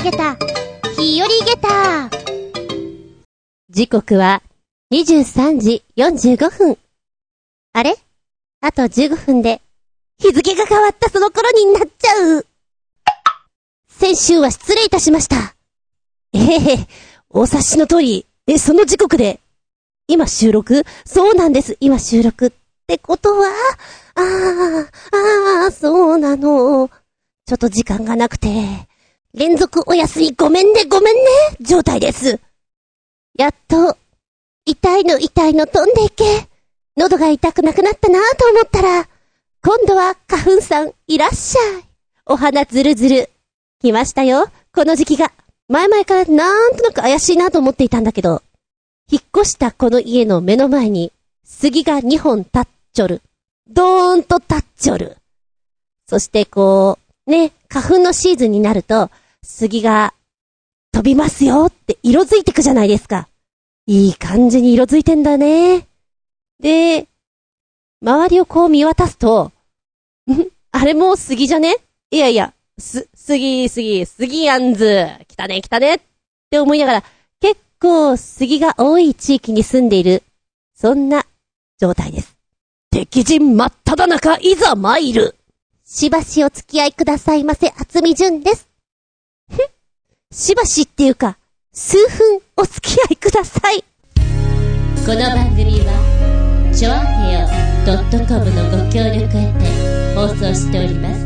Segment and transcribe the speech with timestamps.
[0.00, 0.34] あげた、
[0.96, 2.08] 日和げた。
[3.68, 4.40] 時刻は
[4.90, 6.78] 23時45分。
[7.74, 7.94] あれ？
[8.62, 9.60] あと15分で
[10.18, 12.46] 日付が変わったその頃になっちゃう。
[13.90, 15.54] 先週は失礼いたしました。
[16.32, 16.38] え
[16.76, 16.86] え
[17.28, 19.38] お察しの通り、え、その時刻で、
[20.08, 20.84] 今収録？
[21.04, 22.46] そうなんです、今収録。
[22.46, 22.52] っ
[22.86, 23.50] てことは、
[24.14, 26.88] ああ、ああ、そうなの。
[27.44, 28.88] ちょっと時間がなくて、
[29.32, 31.20] 連続お休みごめんね、ごめんね、
[31.60, 32.40] 状態です。
[33.38, 33.96] やっと、
[34.64, 36.48] 痛いの痛いの飛んでいけ。
[36.96, 39.08] 喉が痛くなくなったなぁと思ったら、
[39.62, 41.84] 今度は花粉さんいらっしゃい。
[42.26, 43.30] お花ずるずる。
[43.80, 45.30] 来ましたよ、この時期が。
[45.68, 48.42] 前々からなんとなく怪しいなと思っていたんだけど、
[49.10, 51.12] 引っ越したこの家の目の前に、
[51.44, 52.62] 杉が2本立っ
[52.92, 53.22] ちょる。
[53.68, 55.16] ドーンと立っちょる。
[56.08, 59.10] そしてこう、ね、花粉のシーズンになると、
[59.42, 60.14] 杉が
[60.92, 63.28] 飛びますよって色づいてくじゃないですか。
[63.86, 65.86] いい感じに色づいてんだね。
[66.60, 67.08] で、
[68.02, 69.52] 周りをこう見渡すと、
[70.30, 71.76] んあれも杉じゃね？
[72.10, 75.06] いやいや、す、杉、杉、杉やんず。
[75.28, 76.00] 来たね、来たねっ
[76.50, 77.04] て思いながら、
[77.40, 80.22] 結構杉が多い地域に住んでいる、
[80.74, 81.26] そんな
[81.78, 82.36] 状態です。
[82.90, 85.34] 敵陣真っ只中、いざ参る
[85.84, 88.69] しばしお付き合いくださいませ、厚み純です。
[90.32, 91.38] しばしっていうか、
[91.72, 93.82] 数分お付き合いください。
[95.04, 97.48] この番組は、ちょあへよ
[98.28, 101.24] .com のご協力へて放送しております。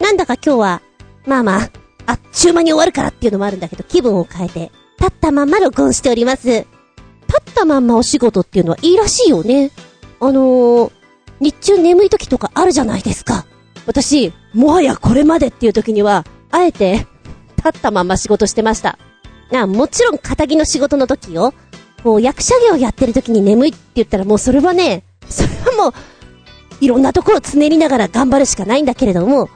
[0.00, 0.82] なんだか今日は、
[1.24, 1.70] まあまあ、
[2.06, 6.48] あっちゅう間に終わるからっていうのもあるんだけど、気分を変えて、立ったまんま録音しております。
[6.48, 6.66] 立
[7.38, 9.70] ったまんまお仕事っていうのはいいらしいよね。
[10.18, 10.92] あのー、
[11.38, 13.46] 日中眠い時とかあるじゃないですか。
[13.86, 17.06] 私、もはやこれまでっていう時には、あえて、
[17.56, 18.98] 立ったまま仕事してました。
[19.50, 21.54] な、もちろん、仇の仕事の時よ。
[22.02, 25.92] こう、役者業やってる時に眠いって言ったらもうそれはね、それはもう、
[26.80, 29.48] いろんなところをつねりながら頑張るしかないんだけれども、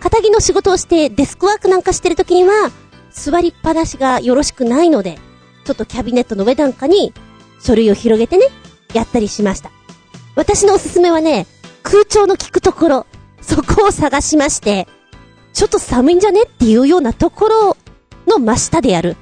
[0.00, 2.70] 仇の仕事をしてデスクワークなんかしてる時には、
[3.12, 5.18] 座りっぱなしがよろしくないので、
[5.64, 7.12] ちょっとキャビネットの上なんかに、
[7.60, 8.46] 書類を広げてね、
[8.94, 9.70] やったりしました。
[10.34, 11.46] 私のおすすめはね、
[11.82, 13.06] 空調の効くところ、
[13.42, 14.88] そこを探しまして、
[15.52, 17.76] ちょっと寒いんじゃねっていうようなところ
[18.26, 19.16] の真下でやる。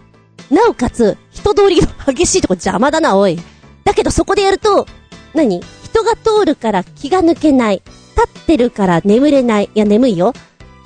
[0.51, 3.39] なおかつ、人通りが激しいとこ邪魔だな、おい。
[3.85, 4.87] だけどそこでやると、
[5.35, 5.61] 何？
[5.83, 7.83] 人が通るから気が抜けない。
[8.17, 9.71] 立ってるから眠れない。
[9.75, 10.35] いや、眠いよ。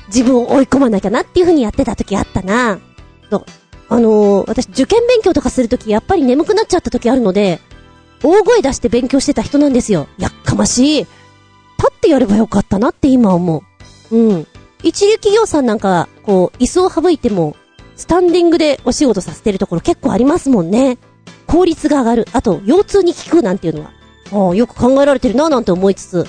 [0.09, 2.79] 自分を追い込まなきゃなっていう風にやってた時あったな。
[3.31, 3.45] そう。
[3.89, 7.61] あのー、私受験勉強とかするときやっぱり眠くなっちゃった時あるので、
[8.23, 10.09] 大声出して勉強してた人なんですよ。
[10.17, 11.07] やっかましい。
[12.05, 13.63] 立ってやればよかったなって今思
[14.11, 14.17] う。
[14.17, 14.47] うん。
[14.83, 17.57] 一流企業さんなんか、こう、椅子を省いても、
[17.97, 20.99] スタンディングでお仕事させてるところ結構ありますもんね。
[21.47, 22.27] 効率が上がる。
[22.33, 23.93] あと、腰痛に効くなんていうのは。
[24.33, 26.27] ああ、よく考えられてるななんて思いつつ、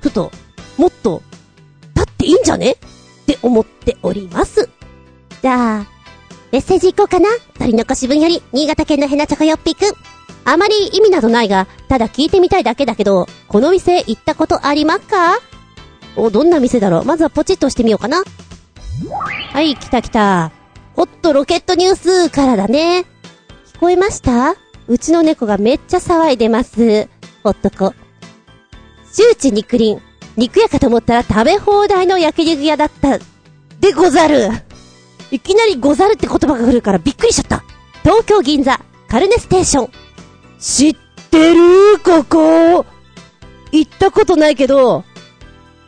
[0.00, 0.30] ふと、
[0.78, 1.22] もっと、
[1.94, 2.76] 立っていいんじゃねっ
[3.26, 4.68] て思っております。
[5.42, 5.86] じゃあ、
[6.50, 10.11] メッセージいこうかな取り残し分より、新潟県のヘナチョコヨッピーくん。
[10.44, 15.38] あまり意味などないが、ただ聞いてみたいだけだけど、この店行ったことありますか？
[16.16, 17.04] お、どんな店だろう？
[17.04, 18.22] まずはポチッとしてみようかな。
[19.52, 20.52] はい、来た来た。
[20.96, 23.06] おっと、ロケットニュースからだね。
[23.74, 24.54] 聞こえました？
[24.88, 27.08] うちの猫がめっちゃ騒いでます。
[27.42, 27.94] ほっとこ。
[29.12, 30.00] 周知肉林。
[30.36, 33.18] 肉屋かと思ったら食べ放題の焼肉屋だった。
[33.80, 34.48] でござる。
[35.30, 37.64] いきなりござるって言葉が来るからびっくりしちゃった。
[38.02, 39.90] 東京銀座、カルネステーション。
[40.62, 40.96] 知っ
[41.28, 41.98] てる？
[41.98, 42.86] ここ？
[43.72, 45.02] 行ったことないけど、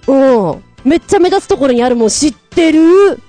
[0.08, 0.64] うん。
[0.84, 3.20] めっちゃ目立つところにあるもん知ってる？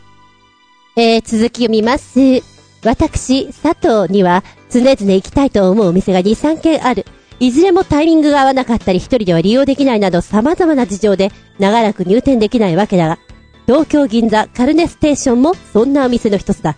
[0.98, 2.42] えー、続きを見ます。
[2.84, 7.06] 私、佐藤には常々行きたいと思うお店が2、3軒ある。
[7.40, 13.20] いずれもタイミングが合わなかったり一人では利用できないなど様々な事情で長らく入店できないわけだが、
[13.68, 16.76] 東京銀座カルネステーションもそんなお店の一つだ。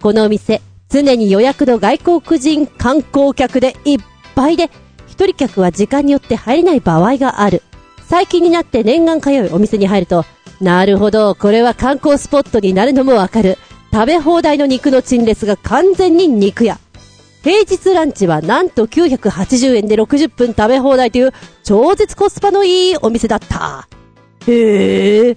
[0.00, 3.98] このお店、常に予約の外国人観光客でいっ
[4.34, 4.70] ぱいで、
[5.06, 7.62] 一人客は時間によって入れない場合がある。
[8.06, 10.06] 最近になって念願通うお店に入る。
[10.06, 10.24] と、
[10.60, 10.96] なる。
[10.96, 12.92] ほど、これは観光スポットになる。
[12.92, 13.58] のもわかる。
[13.92, 16.78] 食べ放題の肉の陳列が完全に肉屋。
[17.42, 21.32] 平日ランチはなんと980円で60分食べ放題という
[21.62, 23.88] 超絶コスパのいいお店だった。
[24.46, 25.36] へえ。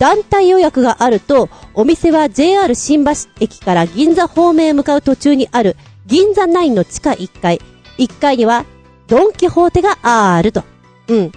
[0.00, 5.76] 団体予約があると、お店は JR 新橋駅から銀座方面へ向かう途中にある
[6.06, 7.60] 銀座9の地下1階。
[7.98, 8.64] 1階には
[9.08, 10.64] ドンキホーテがあると。
[11.08, 11.32] うん。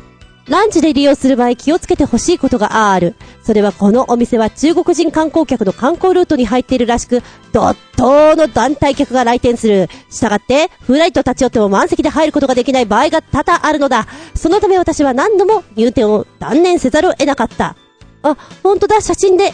[0.47, 3.15] ランチで利用する場合気をつけてほしいことがある。
[3.43, 7.21] それはこのお店は中国人観光客の観光ルートに入っているらしく、
[7.51, 9.89] ドットーの団体客が来店する。
[10.09, 14.07] したがって、フライト立ち寄っても満席で入ることができない場合が多々あるのだ。
[14.35, 17.75] そのため私は何度も入店を断念せざるを得なかった。
[18.23, 19.53] あ、ほんとだ、写真で。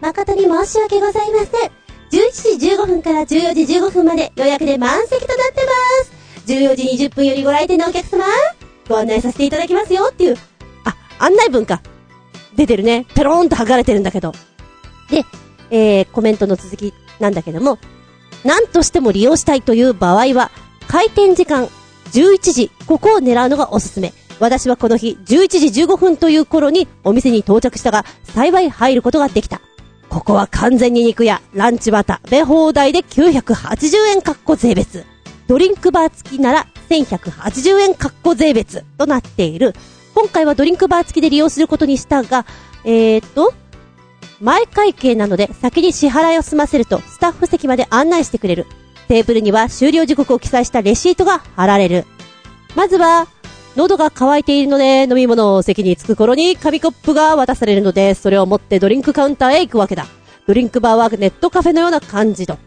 [0.00, 1.70] 誠に申し訳ございません。
[2.10, 5.72] 11時15分から14時15分まで予約で満席となってま
[6.04, 6.22] す。
[6.46, 8.24] 14時20分よりご来店のお客様、
[8.88, 10.36] ご案内させていただきますよっていう、
[10.84, 11.82] あ、案内文か。
[12.54, 13.06] 出てるね。
[13.14, 14.32] ペローンと剥がれてるんだけど。
[15.10, 15.24] で、
[15.70, 17.78] えー、コメントの続きなんだけども、
[18.44, 20.50] 何としても利用したいという場合は、
[20.88, 21.68] 開店時間
[22.12, 24.12] 11時、ここを狙うのがおすすめ。
[24.42, 29.60] 私はこの日、11時15分という頃にお店に到着したが、幸い入ることができた。
[30.08, 35.06] ここは完全に肉屋、ランチバタ、食べ放題で980円かっこ税別。
[35.46, 39.74] ドリンクバー付きなら1180円かっこ税別となっている。
[40.12, 42.44] 今回はドリンクバー付きで利用することにしたが、
[42.84, 43.54] えーと、
[44.40, 48.66] 前会計なので先に支払いを済ませるとスタッフ席まで案内してくれる。
[49.06, 52.06] テーブルには終了時刻を記載したレシートが貼られる。
[52.74, 53.28] まずは、
[53.76, 60.06] 喉が渇いているので飲み物を席に着く頃に紙コップが渡されるので、それを持ってドリンクカウンターへ行くわけだ。
[60.46, 62.58] ドリンクバーはネットカフェのような感じと。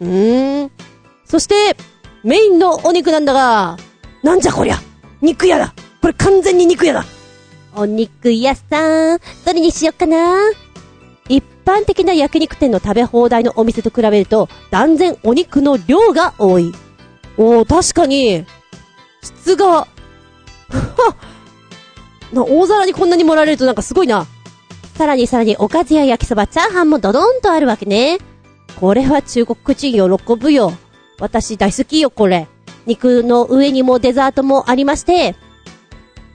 [0.00, 0.70] うーん。
[1.24, 1.76] そして、
[2.24, 3.76] メインのお肉なんだが、
[4.22, 4.76] なんじゃこりゃ
[5.22, 7.04] 肉屋だこれ完全に肉屋だ
[7.74, 10.50] お肉屋さん、どれにしよっかな
[11.28, 16.72] 一般的な焼肉店の食べ放題のお店と比べると、断然お肉の量が多い。
[17.38, 18.44] おー、確かに、
[19.22, 19.86] 質が、
[22.32, 24.26] な、大皿にこんなに盛られるとなんかすごいな。
[24.96, 28.18] さらにさらにおかずや焼きそば、チャーハンもドドンとあるわけね。
[28.78, 30.72] これは中国人喜ぶよ。
[31.18, 32.48] 私大好きよ、これ。
[32.86, 35.36] 肉の上にもデザートもありまして。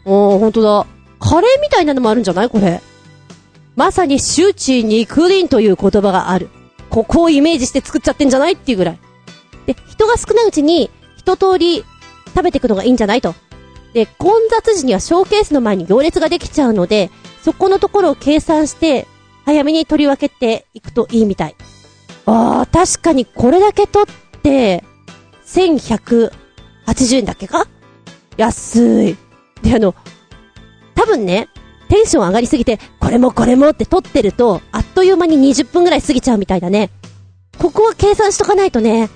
[0.06, 0.86] おー、ほんとだ。
[1.20, 2.50] カレーみたいなのもあるんじゃない？
[2.50, 2.82] これ。
[3.76, 6.50] まさに周知肉林という言葉がある。
[6.90, 8.54] ここをイメージして作っちゃってんじゃない？
[8.54, 9.00] っていうぐらい。
[9.66, 11.84] で、人が少ないうちに一通り
[12.28, 13.22] 食べていくのがいいんじゃない？
[13.22, 13.34] と。
[13.96, 17.10] で、混雑時にはショーケースの前に行列ができちゃうので、
[17.42, 19.08] そこのところを計算して、
[19.46, 21.56] 早めに取り分けていくといいみたい。
[22.26, 24.84] ああ、確かにこれだけ取って、
[25.46, 26.30] 1180
[27.16, 27.68] 円だっけか？
[28.36, 29.18] 安い。
[29.62, 29.96] で、あの、
[30.94, 31.48] 多分ね、
[31.88, 36.90] テンション上がりすぎて、これもこれもって撮ってると、あっという間に20分ぐらい過ぎちゃうみたいだね。
[37.58, 39.10] ここは計算しとかないとね。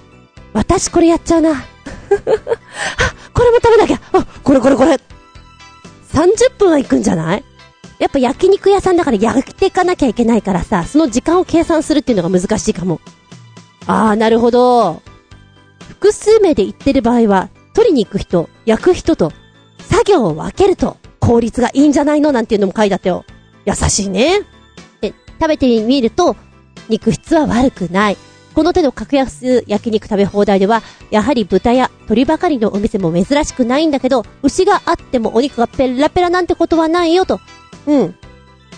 [0.53, 1.51] 私これやっちゃうな。
[1.51, 1.55] あ、
[3.39, 4.01] これも食べなきゃ。
[4.11, 4.99] あ、これこれこれ。
[6.11, 7.43] 30分は行くんじゃない？
[7.97, 12.99] やっぱ焼肉屋さんだから焼いていかなきゃいけないからさ、その時間を計算するっていうのが難しいかも。
[13.87, 15.01] あー、なるほど。
[15.87, 19.31] 複数名で行ってる場合は、取りに行く人、焼く人と、
[19.79, 22.33] 作業を分けると、効率がいいんじゃないの？
[22.33, 23.23] なんていうのも書いてあったよ。
[23.63, 24.41] 優しいね。
[24.99, 26.35] で、食べてみると、
[26.89, 28.17] 肉質は悪くない。
[28.59, 37.39] この手の格安焼肉食べ放題では、やはり豚や鶏ばかりのお店も珍しくないんだけど、牛があってもお肉がペラペラなんてことはないよと。
[37.87, 38.15] うん。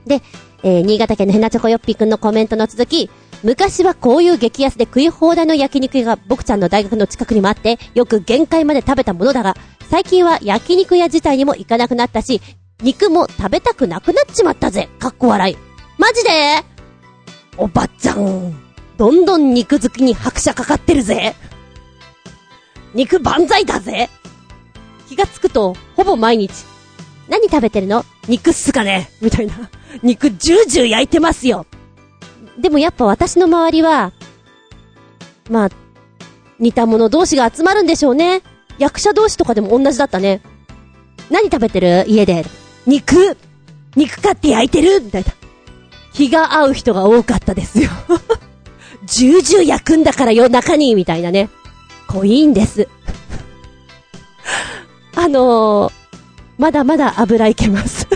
[0.06, 0.22] で、
[0.64, 3.10] えー、新潟県のヘナチョコヨッピーくんのコメントの続き、
[3.44, 9.56] 昔はこういう激安で食い放題の焼肉屋が僕ちゃんの大学の近くにもあって、よく限界まで食べたものだが、
[9.90, 12.42] 最近は焼肉屋自体にも行かなくなったし、
[12.82, 14.90] 肉も食べたくなくなっちまったぜ。
[15.00, 15.58] かっこ笑い。
[15.98, 16.30] マジで？
[17.58, 18.54] おばちゃん。
[18.98, 21.36] どんどん肉好きに拍車かかってるぜ。
[22.94, 24.10] 肉万歳だぜ。
[25.10, 26.52] 気がつくと、ほぼ毎日。
[27.28, 28.06] 何食べてるの？
[28.28, 29.70] 肉っすかねみたいな。
[30.04, 31.66] 肉ジュージュー焼いてますよ。
[32.62, 34.12] でもやっぱ私の周りは、
[35.50, 35.70] まあ、
[36.60, 38.44] 似た者同士が集まるんでしょうね。
[38.78, 40.42] 役者同士とかでも同じだったね。
[41.32, 42.06] 何食べてる？
[42.08, 42.46] 家で。
[42.86, 43.36] 肉
[43.96, 45.02] 肉買って焼いてる？
[45.02, 45.32] みたいな。
[46.14, 47.90] 気が合う人が多かったですよ。
[49.08, 51.50] 重々焼くんだから夜中にみたいなね。
[52.08, 52.88] 濃いんです。
[55.16, 55.94] あのー、
[56.60, 58.08] まだまだ油いけます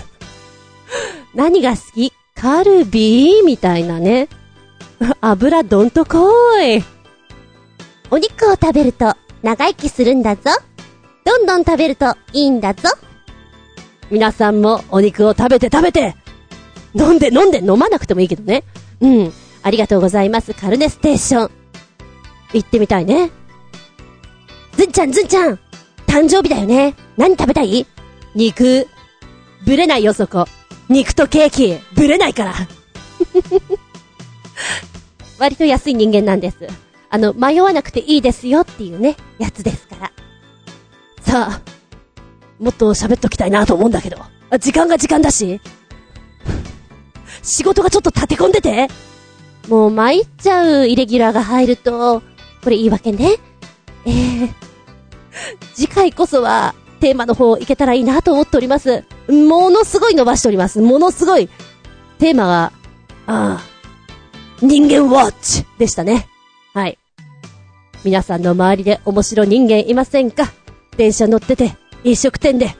[1.33, 2.13] 何が好き？
[2.45, 4.29] カルビーみたいなね。
[5.19, 6.83] 油どんとこーい。
[8.11, 10.51] お肉を食べると長生きするんだぞ。
[11.23, 12.87] どんどん食べるといいんだぞ。
[14.11, 16.15] 皆さんもお肉を食べて食べて
[16.93, 18.63] 飲んで飲んで飲まなくてもいいけどね。
[19.01, 19.33] うん。
[19.63, 20.53] ありがとうございます。
[20.53, 21.51] カルネステーション。
[22.53, 23.31] 行ってみたいね。
[24.77, 25.59] ずんちゃんずんちゃん
[26.05, 26.93] 誕生日だよね。
[27.17, 27.87] 何食べたい？
[28.35, 28.87] 肉。
[29.65, 30.45] ぶれないよそこ。
[30.89, 31.79] 肉とケーキ。
[31.95, 32.53] ぶれないから。
[35.39, 36.67] 割と安い人間なんです。
[37.09, 40.11] あの、迷わなくていいですよっていうね、やつですから。
[41.21, 41.61] さあ、
[42.59, 44.17] もっと喋っときたいなと思うんだけど。
[44.49, 45.59] あ時間が時間だし。
[47.41, 48.87] 仕事がちょっと立て込んでて。
[49.67, 52.21] もう参っちゃうイレギュラーが入ると、
[52.63, 53.37] これ言い訳ね。
[54.05, 54.53] えー、
[55.73, 56.75] 次回こそは
[57.05, 59.03] テーマの方いけたらいいなと思っております。
[59.27, 60.81] ものすごい伸ばしております。
[60.81, 61.47] ものすごい。
[62.17, 62.71] テーマは、
[63.27, 63.63] ああ、
[64.59, 66.27] 人間ウォッチでしたね。
[66.73, 66.97] はい。
[68.03, 70.51] 皆さんの周りで面白人間いませんか？
[70.97, 72.75] 電車乗ってて、飲食店で、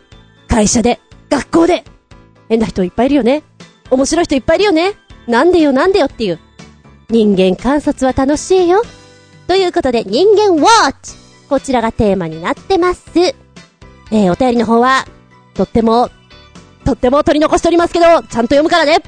[0.48, 1.84] 会社で、学校で。
[2.50, 3.44] 変な人いっぱいいるよね。
[3.92, 4.94] 面白い人いっぱいいるよね。
[5.28, 6.40] なんでよなんでよっていう。
[7.12, 8.82] 人間観察は楽しいよ。
[9.46, 11.14] ということで、人間ウォッチ
[11.48, 13.45] こちらがテーマになってます。
[14.12, 15.06] えー、お便りの方は、
[15.54, 16.10] とっても、
[16.84, 19.02] とっても取り残しておりますけど、ちゃんと読むからね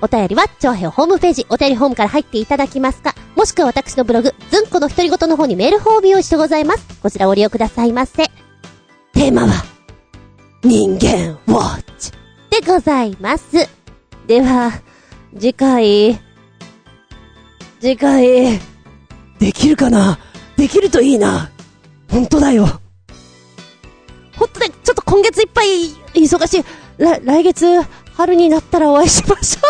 [0.00, 6.86] お便りは、長編ホームページ、お便りホームから入っていただきますか、もしくは私のブログ、ずんこの独り言の方にメールフォーム用意してございます。
[7.00, 8.24] こちらを利用くださいませ。
[9.12, 9.64] テーマは、
[10.62, 12.12] 人間ウォッチ
[12.50, 13.68] でございます。
[14.26, 14.72] では、
[15.34, 16.20] 次回、
[17.80, 18.58] 次回、
[19.38, 20.18] できるかな？
[20.56, 21.50] できるといいな。
[22.10, 22.80] ほんとだよ。
[24.38, 26.64] ほんとだ、ちょっと今月いっぱい忙しい。
[26.98, 27.82] 来、来月、
[28.14, 29.68] 春になったらお会いしましょう。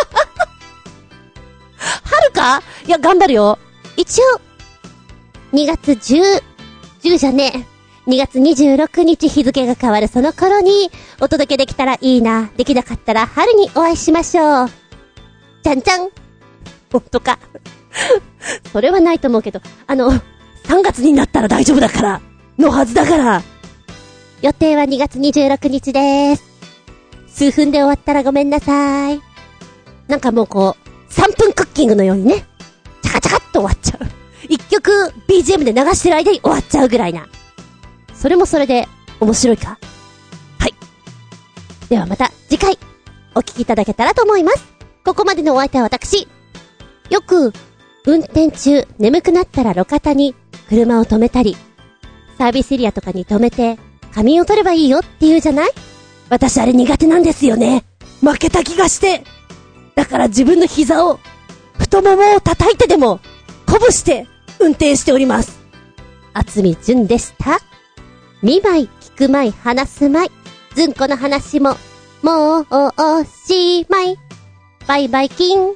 [2.05, 2.63] 春か？
[2.87, 3.59] いや、頑張るよ。
[3.97, 4.41] 一応、
[5.53, 6.43] 2月10、
[7.03, 7.79] 10じゃねえ。
[8.11, 12.51] 2月26日日付が変わるその頃にお届けできたらいいな。
[12.57, 14.71] できなかったら春にお会いしましょう。
[15.63, 16.09] じゃんじゃん。
[16.91, 17.39] ほんとか。
[18.73, 20.11] それはないと思うけど、あの、
[20.65, 22.21] 3月になったら大丈夫だから、
[22.59, 23.43] のはずだから。
[24.41, 26.45] 予定は2月26日です。
[27.27, 29.21] 数分で終わったらごめんなさい。
[30.07, 32.47] なんかもうこう、3分クッキングのようにね、
[33.03, 34.07] チャカチャカっと終わっちゃう。
[34.49, 37.27] 一曲 BGM で流してる間に終わっちゃうぐらいな。
[38.15, 38.87] それもそれで
[39.21, 39.79] 面白いか？
[40.59, 40.75] はい。
[41.89, 42.79] ではまた次回、
[43.35, 44.65] お聴きいただけたらと思います。
[45.05, 46.29] ここまでのお相手は私。
[47.11, 47.53] よく
[48.07, 50.35] 運転中、眠くなったら路肩に
[50.69, 51.57] 車を止めたり、
[52.39, 53.79] サービスエリアとかに止めて、
[54.15, 55.71] 仮眠を取ればいいよって言うじゃない？
[56.29, 57.85] 私あれ苦手なんですよね。
[58.21, 59.25] 負けた気がして。
[59.95, 61.19] だから自分の膝を、
[61.79, 63.21] 太ももを叩いてでも、
[63.67, 64.27] 鼓舞して
[64.59, 65.59] 運転しております。
[66.35, 67.61] 厚み純でした。
[68.43, 70.31] 見舞い、聞く舞い、話す舞い。
[70.75, 71.77] ずんこの話も、
[72.23, 74.17] もうおしまい。
[74.87, 75.75] バイバイキン。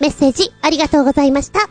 [0.00, 1.68] メッセージありがとうございました。